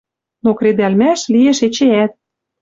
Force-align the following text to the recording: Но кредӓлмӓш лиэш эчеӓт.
Но 0.43 0.49
кредӓлмӓш 0.59 1.21
лиэш 1.33 1.59
эчеӓт. 1.67 2.11